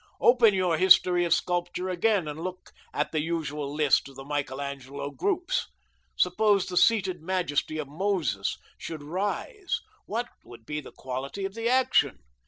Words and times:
Open 0.19 0.55
your 0.55 0.79
history 0.79 1.25
of 1.25 1.31
sculpture 1.35 1.87
again 1.87 2.27
and 2.27 2.39
look 2.39 2.71
at 2.91 3.11
the 3.11 3.21
usual 3.21 3.71
list 3.71 4.09
of 4.09 4.17
Michelangelo 4.25 5.11
groups. 5.11 5.67
Suppose 6.15 6.65
the 6.65 6.75
seated 6.75 7.21
majesty 7.21 7.77
of 7.77 7.87
Moses 7.87 8.57
should 8.79 9.03
rise, 9.03 9.79
what 10.07 10.27
would 10.43 10.65
be 10.65 10.79
the 10.81 10.91
quality 10.91 11.45
of 11.45 11.53
the 11.53 11.69
action? 11.69 12.17